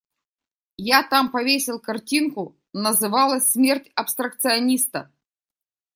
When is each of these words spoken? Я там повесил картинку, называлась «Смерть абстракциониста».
Я 0.79 1.03
там 1.03 1.29
повесил 1.29 1.79
картинку, 1.79 2.57
называлась 2.73 3.51
«Смерть 3.51 3.91
абстракциониста». 3.93 5.11